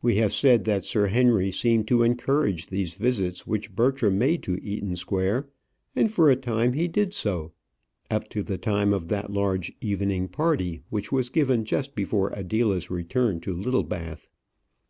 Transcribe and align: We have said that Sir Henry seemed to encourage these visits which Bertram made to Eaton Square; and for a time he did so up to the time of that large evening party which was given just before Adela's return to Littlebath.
We 0.00 0.16
have 0.16 0.32
said 0.32 0.64
that 0.64 0.86
Sir 0.86 1.08
Henry 1.08 1.50
seemed 1.52 1.86
to 1.88 2.02
encourage 2.02 2.68
these 2.68 2.94
visits 2.94 3.46
which 3.46 3.76
Bertram 3.76 4.16
made 4.16 4.42
to 4.44 4.56
Eaton 4.64 4.96
Square; 4.96 5.50
and 5.94 6.10
for 6.10 6.30
a 6.30 6.34
time 6.36 6.72
he 6.72 6.88
did 6.88 7.12
so 7.12 7.52
up 8.10 8.30
to 8.30 8.42
the 8.42 8.56
time 8.56 8.94
of 8.94 9.08
that 9.08 9.30
large 9.30 9.70
evening 9.82 10.28
party 10.28 10.80
which 10.88 11.12
was 11.12 11.28
given 11.28 11.66
just 11.66 11.94
before 11.94 12.30
Adela's 12.30 12.88
return 12.90 13.38
to 13.40 13.52
Littlebath. 13.52 14.30